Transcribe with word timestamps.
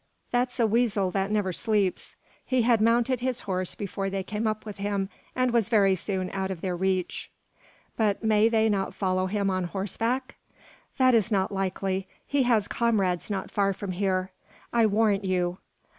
That's 0.31 0.59
a 0.59 0.65
weasel 0.65 1.11
that 1.11 1.29
never 1.29 1.53
sleeps. 1.53 2.15
He 2.43 2.63
had 2.63 2.81
mounted 2.81 3.19
his 3.19 3.41
horse 3.41 3.75
before 3.75 4.09
they 4.09 4.23
came 4.23 4.47
up 4.47 4.65
with 4.65 4.77
him, 4.77 5.09
and 5.35 5.51
was 5.51 5.69
very 5.69 5.93
soon 5.93 6.31
out 6.31 6.49
of 6.49 6.61
their 6.61 6.75
reach." 6.75 7.29
"But 7.97 8.23
may 8.23 8.49
they 8.49 8.67
not 8.67 8.95
follow 8.95 9.27
him 9.27 9.51
on 9.51 9.65
horseback?" 9.65 10.37
"That 10.97 11.13
is 11.13 11.31
not 11.31 11.51
likely. 11.51 12.07
He 12.25 12.41
has 12.49 12.67
comrades 12.67 13.29
not 13.29 13.51
far 13.51 13.73
from 13.73 13.91
here, 13.91 14.31
I 14.73 14.87
warrant 14.87 15.23
you. 15.23 15.59